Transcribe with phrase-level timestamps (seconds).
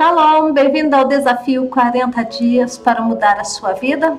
[0.00, 4.16] Shalom, bem-vindo ao desafio 40 dias para mudar a sua vida.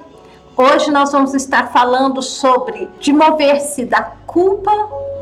[0.55, 4.71] Hoje nós vamos estar falando sobre de mover-se da culpa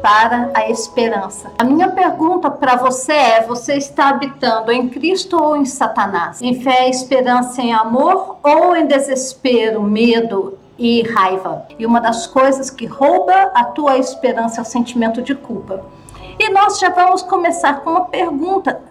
[0.02, 1.50] para a esperança.
[1.58, 6.42] A minha pergunta para você é: você está habitando em Cristo ou em Satanás?
[6.42, 11.68] Em fé, esperança, em amor ou em desespero, medo e raiva?
[11.80, 15.86] E uma das coisas que rouba a tua esperança é o sentimento de culpa.
[16.38, 18.89] E nós já vamos começar com uma pergunta.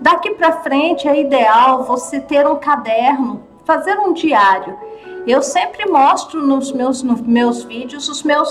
[0.00, 4.76] Daqui para frente é ideal você ter um caderno, fazer um diário.
[5.26, 8.48] Eu sempre mostro nos meus, nos meus vídeos os meus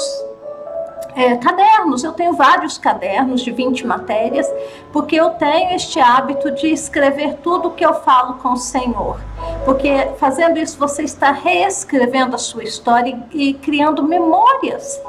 [1.15, 2.03] é, cadernos.
[2.03, 4.47] Eu tenho vários cadernos de 20 matérias,
[4.93, 9.19] porque eu tenho este hábito de escrever tudo que eu falo com o Senhor.
[9.65, 15.01] Porque fazendo isso, você está reescrevendo a sua história e, e criando memórias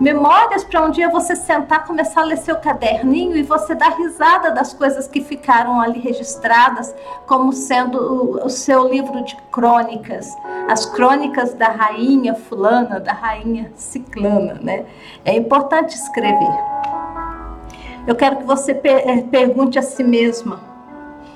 [0.00, 4.50] Memórias para um dia você sentar, começar a ler seu caderninho e você dar risada
[4.50, 6.94] das coisas que ficaram ali registradas,
[7.26, 10.34] como sendo o, o seu livro de crônicas,
[10.70, 14.86] as crônicas da rainha fulana, da rainha ciclana, né?
[15.22, 16.58] É importante escrever.
[18.06, 20.60] Eu quero que você per eh, pergunte a si mesma.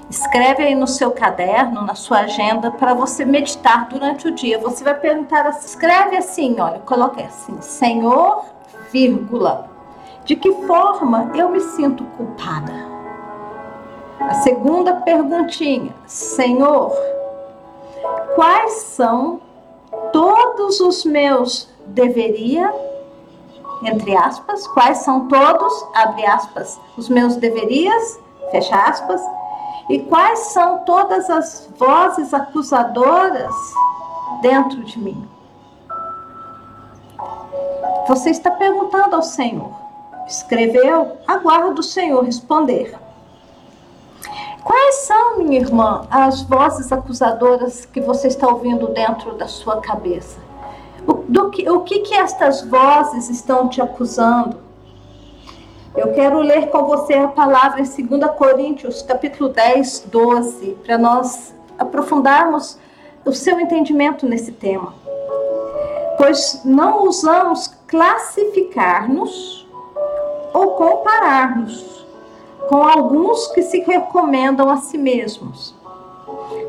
[0.09, 4.59] Escreve aí no seu caderno, na sua agenda, para você meditar durante o dia.
[4.59, 8.54] Você vai perguntar, escreve assim, olha, coloque assim, Senhor,
[8.95, 9.69] vírgula.
[10.25, 12.73] De que forma eu me sinto culpada?
[14.21, 16.93] A segunda perguntinha, Senhor,
[18.37, 19.41] quais são
[20.13, 22.73] todos os meus deveria,
[23.83, 28.21] entre aspas, quais são todos, abre aspas, os meus deverias,
[28.53, 29.21] fecha aspas,
[29.91, 33.55] e quais são todas as vozes acusadoras
[34.41, 35.34] dentro de mim?
[38.07, 39.73] Você está perguntando ao Senhor.
[40.27, 41.19] Escreveu?
[41.27, 42.95] Aguardo o Senhor responder.
[44.63, 50.39] Quais são, minha irmã, as vozes acusadoras que você está ouvindo dentro da sua cabeça?
[51.07, 54.57] O, que, o que, que estas vozes estão te acusando?
[55.95, 61.55] Eu quero ler com você a palavra em 2 Coríntios, capítulo 10, 12, para nós
[61.79, 62.79] aprofundarmos
[63.25, 64.95] o seu entendimento nesse tema.
[66.17, 69.67] Pois não usamos classificar-nos
[70.53, 72.07] ou comparar-nos
[72.69, 75.75] com alguns que se recomendam a si mesmos.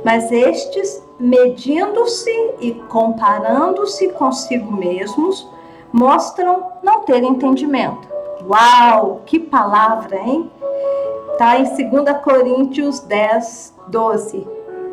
[0.03, 5.47] Mas estes, medindo-se e comparando-se consigo mesmos,
[5.91, 8.07] mostram não ter entendimento.
[8.47, 10.51] Uau, que palavra, hein?
[11.31, 14.47] Está em 2 Coríntios 10, 12.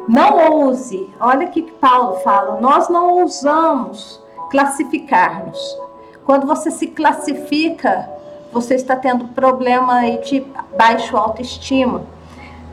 [0.09, 4.22] Não ouse, olha o que Paulo fala, nós não ousamos
[4.53, 5.59] classificar-nos.
[6.27, 8.09] Quando você se classifica,
[8.53, 10.47] você está tendo problema aí de
[10.77, 12.05] baixo autoestima.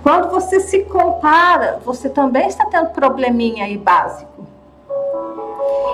[0.03, 4.45] Quando você se compara, você também está tendo probleminha aí básico.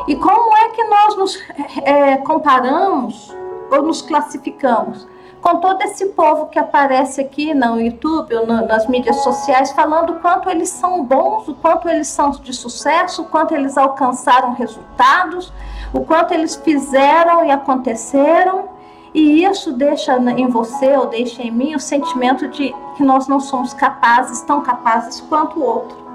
[0.08, 1.40] E como é que nós nos
[1.84, 3.34] é, comparamos
[3.72, 5.08] ou nos classificamos?
[5.42, 10.14] Com todo esse povo que aparece aqui no YouTube ou no, nas mídias sociais falando
[10.14, 14.54] o quanto eles são bons, o quanto eles são de sucesso, o quanto eles alcançaram
[14.54, 15.54] resultados,
[15.94, 18.70] o quanto eles fizeram e aconteceram,
[19.14, 23.40] e isso deixa em você ou deixa em mim o sentimento de que nós não
[23.40, 26.06] somos capazes, tão capazes quanto o outro.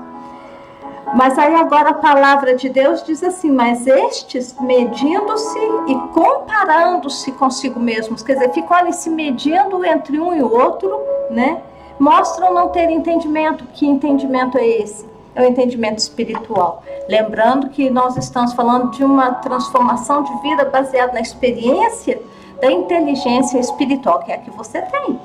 [1.15, 5.59] Mas aí agora a palavra de Deus diz assim: Mas estes, medindo-se
[5.89, 11.01] e comparando-se consigo mesmos, quer dizer, ficam ali se medindo entre um e o outro,
[11.31, 11.63] né?
[11.99, 13.65] Mostram não ter entendimento.
[13.73, 15.10] Que entendimento é esse?
[15.35, 16.83] É o entendimento espiritual.
[17.09, 22.21] Lembrando que nós estamos falando de uma transformação de vida baseada na experiência
[22.61, 25.19] da inteligência espiritual, que é a que você tem.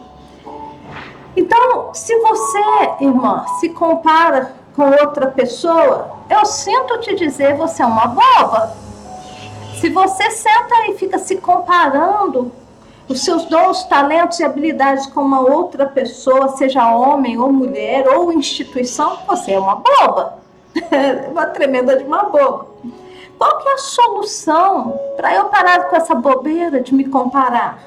[1.36, 2.60] Então, se você,
[3.02, 8.76] irmã, se compara com outra pessoa, eu sinto te dizer, você é uma boba.
[9.80, 12.52] Se você senta e fica se comparando
[13.08, 18.34] os seus dons, talentos e habilidades com uma outra pessoa, seja homem ou mulher ou
[18.34, 20.40] instituição, você é uma boba.
[21.32, 22.68] uma tremenda de uma boba.
[23.38, 27.80] Qual que é a solução para eu parar com essa bobeira de me comparar?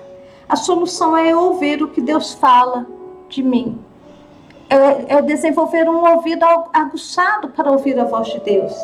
[0.48, 2.86] A solução é ouvir o que Deus fala
[3.28, 3.78] de mim.
[4.70, 8.74] É, é desenvolver um ouvido aguçado para ouvir a voz de Deus.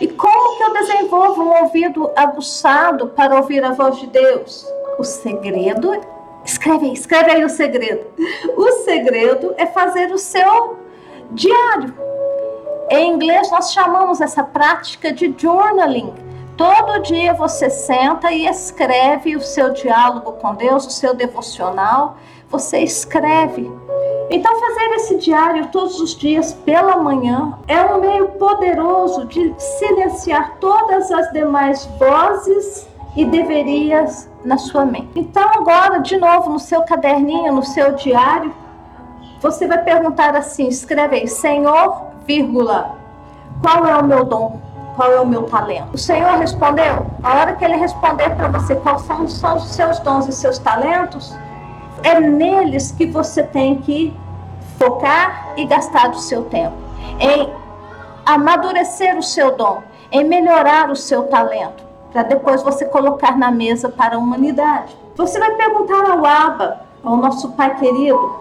[0.00, 4.66] E como que eu desenvolvo um ouvido aguçado para ouvir a voz de Deus?
[4.98, 6.00] O segredo,
[6.44, 8.06] escreve aí, escreve aí o segredo.
[8.56, 10.78] O segredo é fazer o seu
[11.30, 11.94] diário.
[12.90, 16.12] Em inglês nós chamamos essa prática de journaling.
[16.56, 22.16] Todo dia você senta e escreve o seu diálogo com Deus, o seu devocional.
[22.48, 23.68] Você escreve
[24.30, 30.56] Então, fazer esse diário todos os dias pela manhã é um meio poderoso de silenciar
[30.60, 32.86] todas as demais vozes
[33.16, 35.10] e deverias na sua mente.
[35.14, 38.54] Então, agora, de novo, no seu caderninho, no seu diário,
[39.40, 42.96] você vai perguntar assim: escreve aí, Senhor, vírgula,
[43.62, 44.60] qual é o meu dom?
[44.96, 45.94] Qual é o meu talento?
[45.94, 47.06] O Senhor respondeu.
[47.22, 50.58] A hora que ele responder para você quais são, são os seus dons e seus
[50.58, 51.34] talentos,
[52.02, 54.16] é neles que você tem que
[54.78, 56.76] focar e gastar o seu tempo.
[57.18, 57.52] Em
[58.24, 59.82] amadurecer o seu dom,
[60.12, 64.96] em melhorar o seu talento, para depois você colocar na mesa para a humanidade.
[65.16, 68.38] Você vai perguntar ao Abba, ao nosso Pai querido,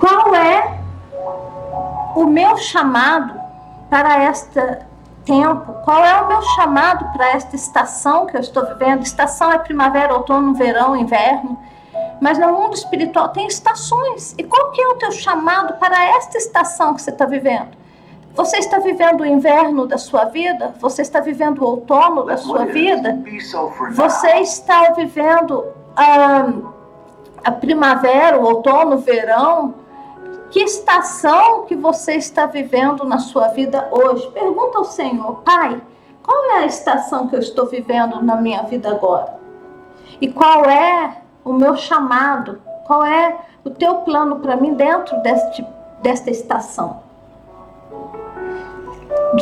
[0.00, 0.80] qual é
[2.16, 3.38] o meu chamado
[3.90, 4.78] para este
[5.26, 5.74] tempo?
[5.84, 9.02] Qual é o meu chamado para esta estação que eu estou vivendo?
[9.02, 11.58] Estação é primavera, outono, verão, inverno.
[12.18, 14.34] Mas no mundo espiritual tem estações.
[14.38, 17.81] E qual que é o teu chamado para esta estação que você está vivendo?
[18.34, 20.74] Você está vivendo o inverno da sua vida?
[20.80, 23.18] Você está vivendo o outono da sua vida?
[23.90, 26.48] Você está vivendo a,
[27.44, 29.74] a primavera, o outono, o verão?
[30.50, 34.30] Que estação que você está vivendo na sua vida hoje?
[34.30, 35.80] Pergunta ao Senhor, Pai,
[36.22, 39.38] qual é a estação que eu estou vivendo na minha vida agora?
[40.20, 42.62] E qual é o meu chamado?
[42.86, 45.66] Qual é o teu plano para mim dentro deste,
[46.00, 47.01] desta estação?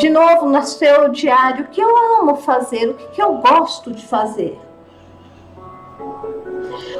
[0.01, 3.93] De novo, no seu diário, o que eu amo fazer, o que, que eu gosto
[3.93, 4.59] de fazer.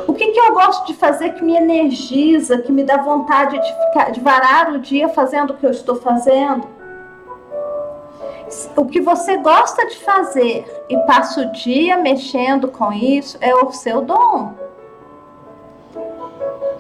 [0.07, 3.87] O que, que eu gosto de fazer que me energiza, que me dá vontade de,
[3.87, 6.69] ficar, de varar o dia fazendo o que eu estou fazendo?
[8.77, 13.73] O que você gosta de fazer e passa o dia mexendo com isso é o
[13.73, 14.53] seu dom.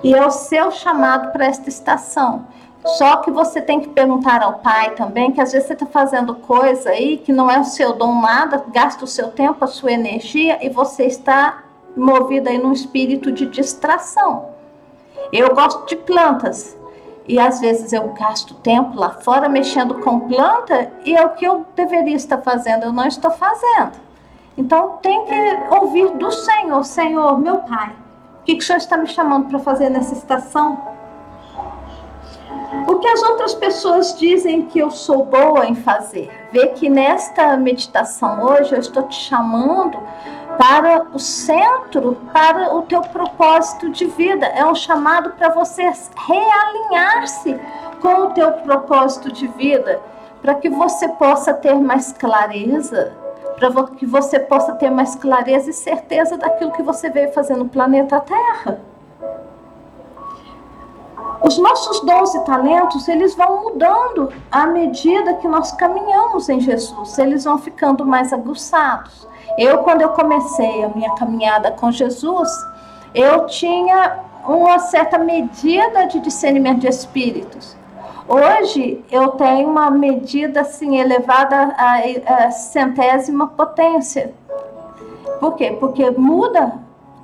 [0.02, 2.46] E é o seu chamado para esta estação.
[2.84, 6.34] Só que você tem que perguntar ao pai também, que às vezes você está fazendo
[6.34, 9.92] coisa aí que não é o seu dom nada, gasta o seu tempo, a sua
[9.92, 11.62] energia e você está
[11.94, 14.50] movida aí num espírito de distração.
[15.30, 16.76] Eu gosto de plantas
[17.28, 21.44] e às vezes eu gasto tempo lá fora mexendo com planta e é o que
[21.44, 23.92] eu deveria estar fazendo, eu não estou fazendo.
[24.56, 27.94] Então tem que ouvir do Senhor, Senhor, meu Pai,
[28.40, 30.89] o que, que o Senhor está me chamando para fazer nessa estação?
[33.00, 36.30] Que as outras pessoas dizem que eu sou boa em fazer?
[36.52, 39.98] Vê que nesta meditação hoje eu estou te chamando
[40.58, 44.44] para o centro, para o teu propósito de vida.
[44.46, 45.90] É um chamado para você
[46.26, 47.58] realinhar-se
[48.02, 49.98] com o teu propósito de vida,
[50.42, 53.14] para que você possa ter mais clareza,
[53.56, 57.68] para que você possa ter mais clareza e certeza daquilo que você veio fazer no
[57.68, 58.89] planeta Terra.
[61.42, 67.18] Os nossos dons e talentos, eles vão mudando à medida que nós caminhamos em Jesus,
[67.18, 69.26] eles vão ficando mais aguçados.
[69.56, 72.48] Eu, quando eu comecei a minha caminhada com Jesus,
[73.14, 77.76] eu tinha uma certa medida de discernimento de espíritos.
[78.28, 84.32] Hoje eu tenho uma medida assim elevada à, centésima potência.
[85.40, 85.76] Por quê?
[85.80, 86.74] Porque muda,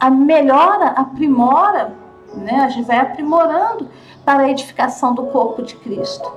[0.01, 1.93] a melhora, aprimora,
[2.39, 2.61] né?
[2.61, 3.89] A gente vai aprimorando
[4.25, 6.31] para a edificação do corpo de Cristo.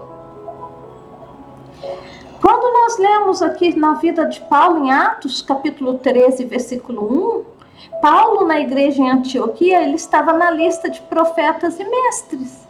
[2.42, 8.46] Quando nós lemos aqui na vida de Paulo em Atos, capítulo 13, versículo 1, Paulo
[8.46, 12.68] na igreja em Antioquia, ele estava na lista de profetas e mestres.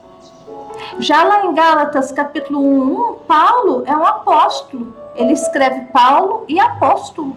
[0.97, 4.93] Já lá em Gálatas, capítulo 1, 1 Paulo é um apóstolo.
[5.15, 7.35] Ele escreve Paulo e apóstolo.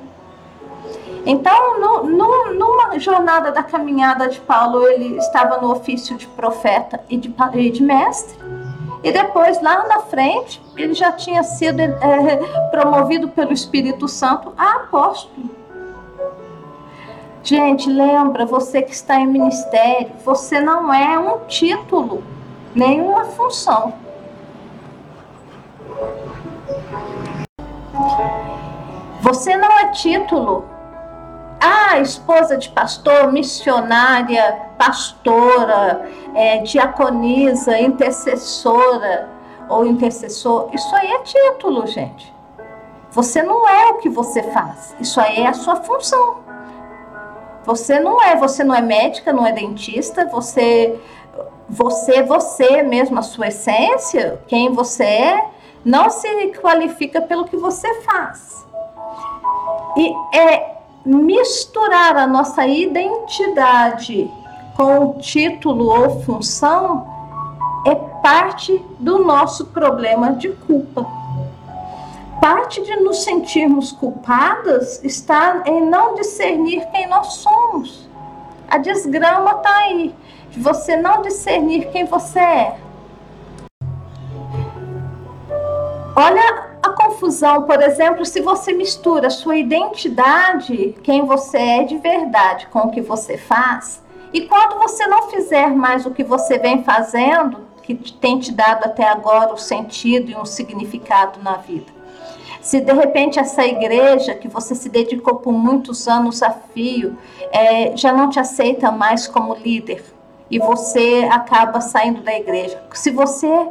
[1.24, 7.00] Então, no, no, numa jornada da caminhada de Paulo, ele estava no ofício de profeta
[7.08, 8.36] e de, e de mestre.
[9.04, 12.36] E depois, lá na frente, ele já tinha sido é,
[12.70, 15.50] promovido pelo Espírito Santo a apóstolo.
[17.42, 22.22] Gente, lembra, você que está em ministério, você não é um título,
[22.74, 23.94] nem uma função.
[29.20, 30.64] Você não é título,
[31.62, 39.28] ah, esposa de pastor, missionária, pastora, é, diaconisa, intercessora
[39.68, 42.32] ou intercessor, isso aí é título, gente.
[43.12, 46.38] Você não é o que você faz, isso aí é a sua função.
[47.64, 50.98] Você não é, você não é médica, não é dentista, você
[51.68, 55.44] você você mesmo a sua essência, quem você é,
[55.84, 56.28] não se
[56.60, 58.66] qualifica pelo que você faz.
[59.96, 64.30] E é misturar a nossa identidade
[64.76, 67.06] com título ou função
[67.86, 71.06] é parte do nosso problema de culpa.
[72.40, 78.08] Parte de nos sentirmos culpadas está em não discernir quem nós somos.
[78.68, 80.14] A desgrama está aí,
[80.50, 82.76] de você não discernir quem você é.
[86.16, 86.71] Olha
[87.22, 92.90] confusão, por exemplo, se você mistura sua identidade, quem você é de verdade, com o
[92.90, 94.02] que você faz,
[94.32, 98.84] e quando você não fizer mais o que você vem fazendo, que tem te dado
[98.84, 101.92] até agora o sentido e um significado na vida.
[102.60, 107.16] Se de repente essa igreja que você se dedicou por muitos anos a fio
[107.52, 110.04] é, já não te aceita mais como líder
[110.48, 112.80] e você acaba saindo da igreja.
[112.92, 113.68] Se você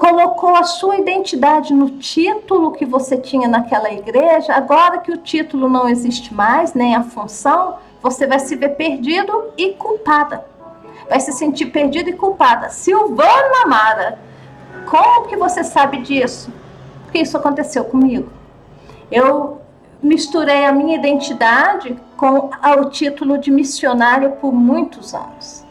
[0.00, 5.68] colocou a sua identidade no título que você tinha naquela igreja, agora que o título
[5.68, 10.42] não existe mais, nem a função, você vai se ver perdido e culpada.
[11.06, 12.70] Vai se sentir perdida e culpada.
[12.70, 14.18] Silvana Mara,
[14.86, 16.50] como que você sabe disso?
[17.04, 18.32] Porque isso aconteceu comigo.
[19.12, 19.60] Eu
[20.02, 25.62] misturei a minha identidade com o título de missionária por muitos anos.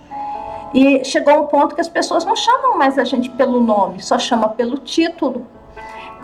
[0.73, 4.19] E chegou um ponto que as pessoas não chamam mais a gente pelo nome, só
[4.19, 5.45] chama pelo título.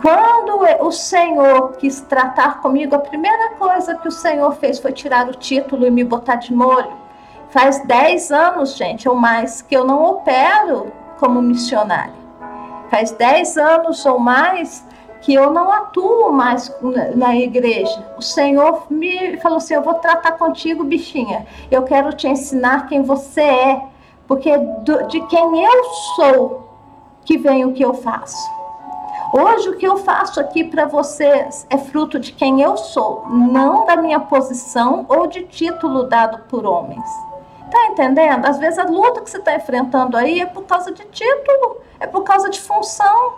[0.00, 5.28] Quando o Senhor quis tratar comigo, a primeira coisa que o Senhor fez foi tirar
[5.28, 6.92] o título e me botar de molho.
[7.48, 12.12] Faz 10 anos, gente, ou mais, que eu não opero como missionária.
[12.90, 14.86] Faz 10 anos ou mais
[15.22, 16.72] que eu não atuo mais
[17.14, 18.06] na igreja.
[18.16, 21.46] O Senhor me falou assim: Eu vou tratar contigo, bichinha.
[21.70, 23.82] Eu quero te ensinar quem você é
[24.26, 24.50] porque
[25.08, 25.84] de quem eu
[26.16, 26.68] sou
[27.24, 28.56] que vem o que eu faço.
[29.32, 33.84] Hoje o que eu faço aqui para vocês é fruto de quem eu sou, não
[33.84, 37.04] da minha posição ou de título dado por homens.
[37.70, 38.46] Tá entendendo?
[38.46, 42.06] Às vezes a luta que você está enfrentando aí é por causa de título, é
[42.06, 43.34] por causa de função.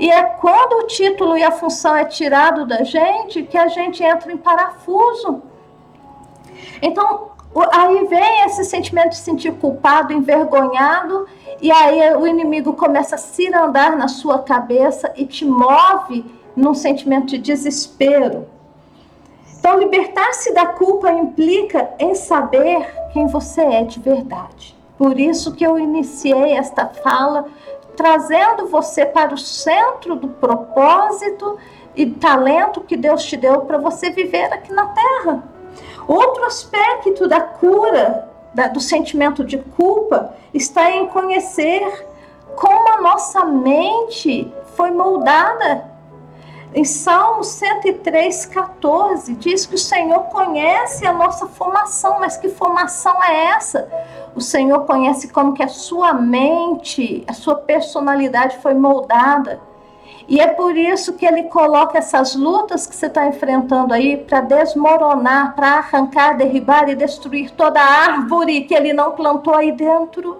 [0.00, 4.02] E é quando o título e a função é tirado da gente que a gente
[4.02, 5.42] entra em parafuso.
[6.82, 7.30] Então,
[7.72, 11.26] Aí vem esse sentimento de sentir culpado, envergonhado,
[11.60, 16.24] e aí o inimigo começa a cirandar na sua cabeça e te move
[16.54, 18.46] num sentimento de desespero.
[19.58, 24.76] Então, libertar-se da culpa implica em saber quem você é de verdade.
[24.96, 27.46] Por isso que eu iniciei esta fala
[27.96, 31.58] trazendo você para o centro do propósito
[31.96, 35.57] e talento que Deus te deu para você viver aqui na Terra.
[36.08, 42.06] Outro aspecto da cura da, do sentimento de culpa está em conhecer
[42.56, 45.84] como a nossa mente foi moldada.
[46.74, 53.22] Em Salmo 103, 14, diz que o Senhor conhece a nossa formação, mas que formação
[53.22, 53.88] é essa?
[54.34, 59.60] O Senhor conhece como que a sua mente, a sua personalidade foi moldada.
[60.28, 64.42] E é por isso que ele coloca essas lutas que você está enfrentando aí para
[64.42, 70.36] desmoronar, para arrancar, derribar e destruir toda árvore que ele não plantou aí dentro.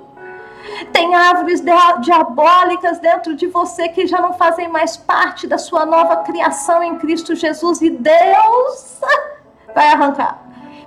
[0.92, 1.62] Tem árvores
[2.02, 6.98] diabólicas dentro de você que já não fazem mais parte da sua nova criação em
[6.98, 9.00] Cristo Jesus e Deus
[9.74, 10.42] vai arrancar.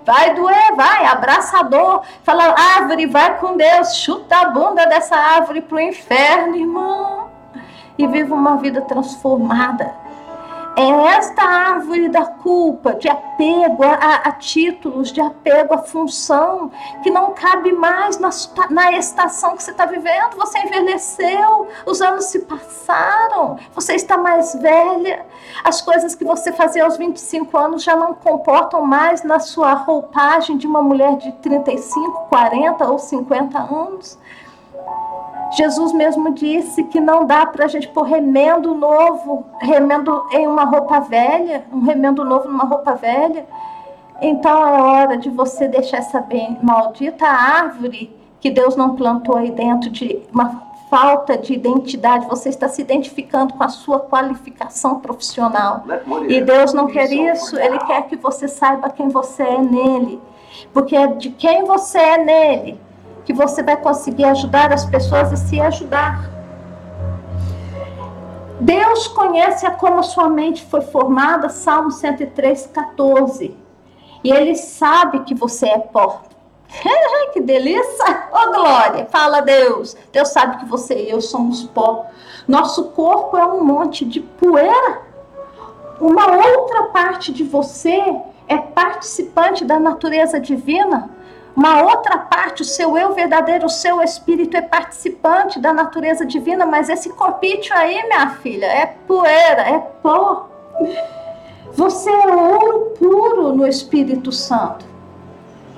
[0.06, 2.04] Vai doer, vai, abraçador.
[2.24, 7.31] Fala, árvore, vai com Deus, chuta a bunda dessa árvore pro inferno, irmão
[8.04, 10.02] e viva uma vida transformada.
[10.76, 16.72] É esta árvore da culpa, de apego a, a, títulos, de apego à função,
[17.04, 18.30] que não cabe mais na,
[18.70, 20.38] na estação que você está vivendo.
[20.38, 25.26] Você envelheceu, os anos se passaram, você está mais velha.
[25.62, 30.58] As coisas que você fazia aos 25 anos já não comportam mais na sua roupagem
[30.58, 34.18] de uma mulher de 35, 40 ou 50 anos.
[35.52, 40.64] Jesus mesmo disse que não dá para a gente pôr remendo novo, remendo em uma
[40.64, 43.46] roupa velha, um remendo novo numa roupa velha.
[44.22, 49.52] Então é hora de você deixar essa bem maldita árvore que Deus não plantou aí
[49.52, 52.28] dentro de uma falta de identidade.
[52.28, 55.84] Você está se identificando com a sua qualificação profissional.
[56.28, 60.20] E Deus não quer isso, Ele quer que você saiba quem você é nele.
[60.74, 62.80] Porque é de quem você é nele
[63.26, 66.30] que você vai conseguir ajudar as pessoas e se ajudar.
[68.60, 73.58] Deus conhece a como sua mente foi formada, Salmo 103, 14.
[74.24, 76.22] E Ele sabe que você é pó.
[77.34, 78.30] que delícia!
[78.32, 79.08] Oh, glória!
[79.08, 79.98] Fala, Deus.
[80.12, 82.06] Deus sabe que você e eu somos pó.
[82.48, 85.02] Nosso corpo é um monte de poeira.
[86.00, 88.16] Uma outra parte de você
[88.48, 91.10] é participante da natureza divina
[91.56, 96.66] uma outra parte, o seu eu verdadeiro, o seu espírito é participante da natureza divina,
[96.66, 100.50] mas esse corpício aí, minha filha, é poeira, é pó.
[101.74, 104.86] Você é ouro puro no Espírito Santo.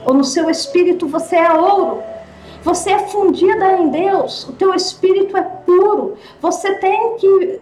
[0.05, 2.03] Ou no seu espírito você é ouro.
[2.63, 6.17] Você é fundida em Deus, o teu espírito é puro.
[6.39, 7.61] Você tem que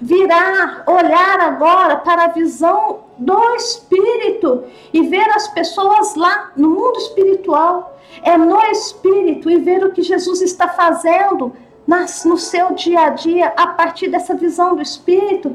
[0.00, 6.96] virar, olhar agora para a visão do espírito e ver as pessoas lá no mundo
[6.96, 7.98] espiritual.
[8.22, 11.52] É no espírito e ver o que Jesus está fazendo
[11.86, 15.54] nas, no seu dia a dia a partir dessa visão do espírito.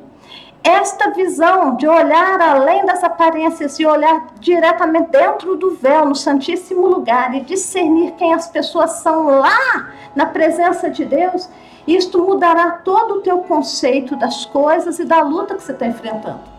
[0.63, 6.87] Esta visão de olhar além das aparências e olhar diretamente dentro do véu, no Santíssimo
[6.87, 11.47] Lugar, e discernir quem as pessoas são lá na presença de Deus,
[11.87, 16.54] isto mudará todo o teu conceito das coisas e da luta que você está enfrentando.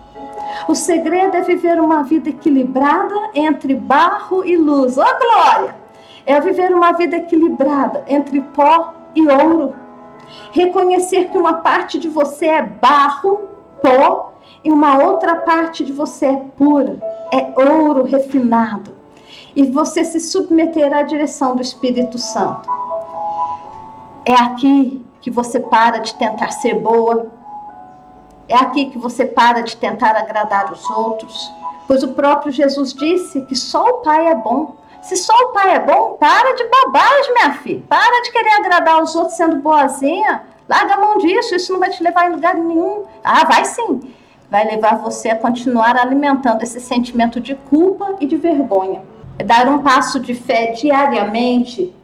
[0.68, 4.98] O segredo é viver uma vida equilibrada entre barro e luz.
[4.98, 5.76] Ó oh, glória!
[6.24, 9.74] É viver uma vida equilibrada entre pó e ouro.
[10.50, 13.48] Reconhecer que uma parte de você é barro,
[13.80, 14.32] pó,
[14.64, 16.98] e uma outra parte de você é pura,
[17.32, 18.96] é ouro refinado.
[19.54, 22.68] E você se submeter à direção do Espírito Santo.
[24.24, 27.30] É aqui que você para de tentar ser boa.
[28.48, 31.50] É aqui que você para de tentar agradar os outros.
[31.86, 34.76] Pois o próprio Jesus disse que só o Pai é bom.
[35.02, 37.82] Se só o Pai é bom, para de bobagem, minha filha.
[37.88, 40.42] Para de querer agradar os outros sendo boazinha.
[40.68, 43.04] Larga a mão disso, isso não vai te levar em lugar nenhum.
[43.22, 44.12] Ah, vai sim.
[44.50, 49.02] Vai levar você a continuar alimentando esse sentimento de culpa e de vergonha.
[49.38, 51.94] É dar um passo de fé diariamente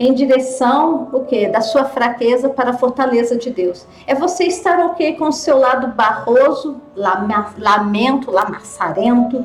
[0.00, 1.46] em direção o quê?
[1.46, 3.86] da sua fraqueza para a fortaleza de Deus.
[4.06, 9.44] É você estar ok com o seu lado barroso, lamento, lamaçarento,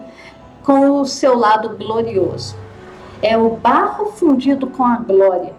[0.64, 2.56] com o seu lado glorioso.
[3.22, 5.54] É o barro fundido com a glória.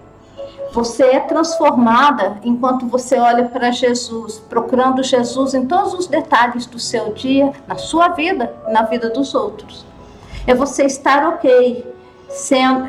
[0.73, 6.79] Você é transformada enquanto você olha para Jesus, procurando Jesus em todos os detalhes do
[6.79, 9.85] seu dia, na sua vida, na vida dos outros.
[10.47, 11.96] É você estar ok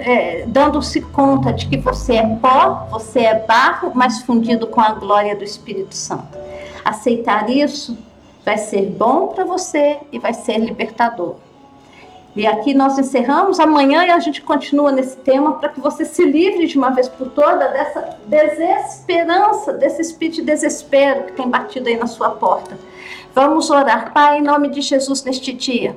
[0.01, 4.91] é, dando-se conta de que você é pó, você é barro, mas fundido com a
[4.91, 6.37] glória do Espírito Santo.
[6.83, 7.97] Aceitar isso
[8.45, 11.35] vai ser bom para você e vai ser libertador.
[12.35, 13.59] E aqui nós encerramos.
[13.59, 17.29] Amanhã a gente continua nesse tema para que você se livre de uma vez por
[17.29, 22.77] toda dessa desesperança, desse espírito de desespero que tem batido aí na sua porta.
[23.33, 24.13] Vamos orar.
[24.13, 25.95] Pai, em nome de Jesus, neste dia,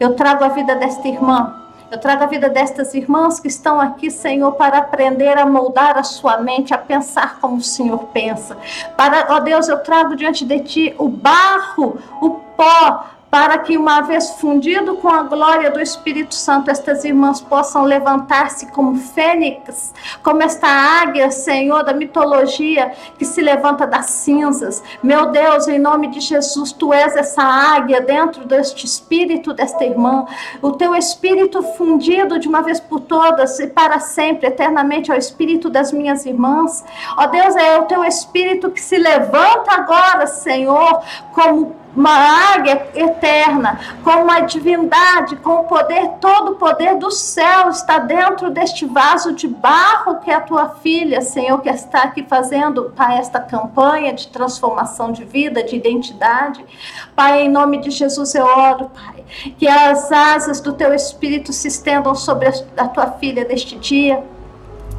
[0.00, 1.61] eu trago a vida desta irmã
[1.92, 6.02] eu trago a vida destas irmãs que estão aqui, Senhor, para aprender a moldar a
[6.02, 8.56] sua mente, a pensar como o Senhor pensa.
[8.96, 14.02] Para, ó Deus, eu trago diante de ti o barro, o pó, para que, uma
[14.02, 20.42] vez fundido com a glória do Espírito Santo, estas irmãs possam levantar-se como fênix, como
[20.42, 24.82] esta águia, Senhor, da mitologia que se levanta das cinzas.
[25.02, 30.26] Meu Deus, em nome de Jesus, tu és essa águia dentro deste espírito desta irmã,
[30.60, 35.70] o teu espírito fundido de uma vez por todas e para sempre, eternamente, ao espírito
[35.70, 36.84] das minhas irmãs.
[37.16, 41.00] Ó Deus, é o teu espírito que se levanta agora, Senhor,
[41.32, 47.68] como uma águia eterna, com uma divindade, com o poder, todo o poder do céu
[47.68, 52.24] está dentro deste vaso de barro que é a tua filha, Senhor, que está aqui
[52.24, 56.64] fazendo, Pai, esta campanha de transformação de vida, de identidade.
[57.14, 59.24] Pai, em nome de Jesus eu oro, Pai,
[59.58, 64.22] que as asas do teu Espírito se estendam sobre a tua filha neste dia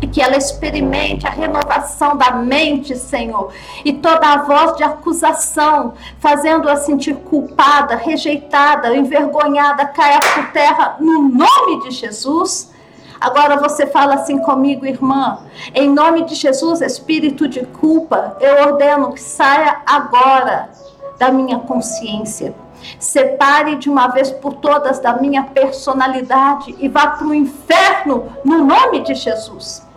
[0.04, 3.54] e que ela experimente a renovação da mente, Senhor,
[3.86, 11.30] e toda a voz de acusação, fazendo-a sentir culpada, rejeitada, envergonhada, caia por terra no
[11.30, 12.74] nome de Jesus.
[13.18, 15.40] Agora você fala assim comigo, irmã.
[15.74, 20.70] Em nome de Jesus, espírito de culpa, eu ordeno que saia agora
[21.18, 22.54] da minha consciência.
[23.00, 28.66] Separe de uma vez por todas da minha personalidade e vá para o inferno no
[28.66, 29.93] nome de Jesus.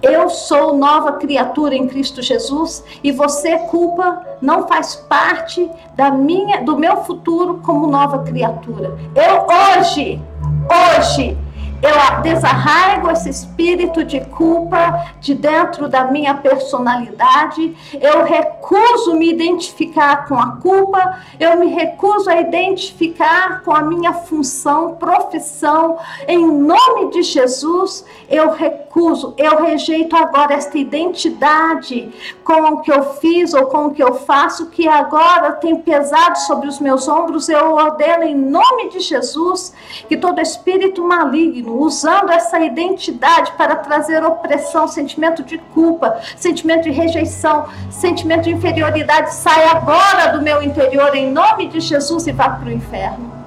[0.00, 6.62] Eu sou nova criatura em Cristo Jesus e você culpa não faz parte da minha
[6.62, 8.96] do meu futuro como nova criatura.
[9.14, 9.46] Eu
[9.80, 10.22] hoje,
[10.70, 11.36] hoje
[11.80, 17.76] eu desarraigo esse espírito de culpa de dentro da minha personalidade.
[18.00, 21.20] Eu recuso me identificar com a culpa.
[21.38, 25.98] Eu me recuso a identificar com a minha função, profissão.
[26.26, 32.10] Em nome de Jesus, eu recuso, eu rejeito agora esta identidade
[32.42, 36.38] com o que eu fiz ou com o que eu faço, que agora tem pesado
[36.40, 37.48] sobre os meus ombros.
[37.48, 39.72] Eu ordeno em nome de Jesus
[40.08, 46.90] que todo espírito maligno usando essa identidade para trazer opressão, sentimento de culpa, sentimento de
[46.90, 52.50] rejeição, sentimento de inferioridade, sai agora do meu interior em nome de Jesus e vá
[52.50, 53.37] para o inferno.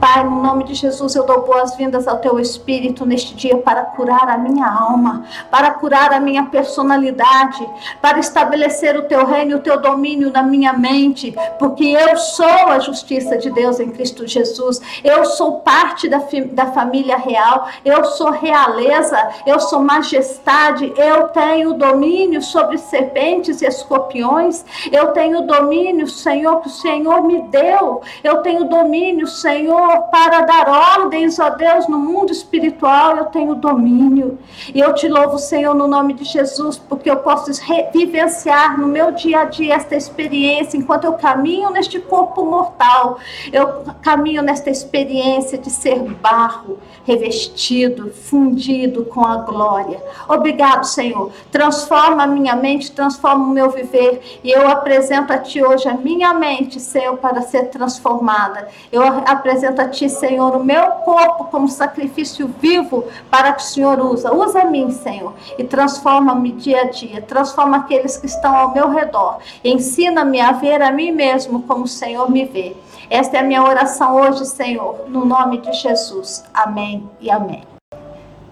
[0.00, 4.28] Pai, no nome de Jesus, eu dou boas-vindas ao teu Espírito neste dia para curar
[4.28, 7.66] a minha alma, para curar a minha personalidade,
[8.02, 12.78] para estabelecer o teu reino o teu domínio na minha mente, porque eu sou a
[12.78, 16.20] justiça de Deus em Cristo Jesus, eu sou parte da,
[16.52, 23.66] da família real, eu sou realeza, eu sou majestade, eu tenho domínio sobre serpentes e
[23.66, 30.02] escorpiões, eu tenho domínio, Senhor, que o Senhor me deu, eu tenho domínio, Senhor Senhor,
[30.10, 34.38] para dar ordens, ó Deus, no mundo espiritual, eu tenho domínio.
[34.74, 37.52] E eu te louvo, Senhor, no nome de Jesus, porque eu posso
[37.92, 43.18] vivenciar no meu dia a dia esta experiência, enquanto eu caminho neste corpo mortal,
[43.52, 50.02] eu caminho nesta experiência de ser barro, revestido, fundido com a glória.
[50.28, 51.30] Obrigado, Senhor.
[51.52, 54.40] Transforma a minha mente, transforma o meu viver.
[54.42, 58.68] E eu apresento a Ti hoje a minha mente, Senhor, para ser transformada.
[58.90, 63.64] Eu apresento apresento a Ti, Senhor, o meu corpo como sacrifício vivo para que o
[63.64, 64.34] Senhor usa.
[64.34, 67.20] Usa mim, Senhor, e transforma-me dia a dia.
[67.20, 69.38] Transforma aqueles que estão ao meu redor.
[69.62, 72.76] Ensina-me a ver a mim mesmo como o Senhor me vê.
[73.08, 76.44] Esta é a minha oração hoje, Senhor, no nome de Jesus.
[76.52, 77.75] Amém e amém.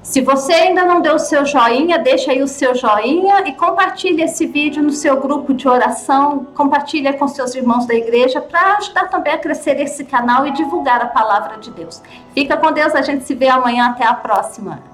[0.04, 4.22] Se você ainda não deu o seu joinha, deixa aí o seu joinha e compartilhe
[4.22, 9.08] esse vídeo no seu grupo de oração, compartilhe com seus irmãos da igreja para ajudar
[9.08, 12.02] também a crescer esse canal e divulgar a palavra de Deus.
[12.34, 14.93] Fica com Deus, a gente se vê amanhã, até a próxima.